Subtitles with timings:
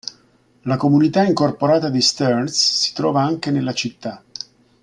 [0.63, 4.23] La comunità incorporata di Stearns si trova anche nella città.